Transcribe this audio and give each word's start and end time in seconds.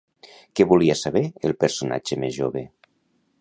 Què 0.59 0.65
volia 0.71 0.95
saber 1.01 1.23
el 1.49 1.55
personatge 1.65 2.19
més 2.25 2.35
jove? 2.39 2.65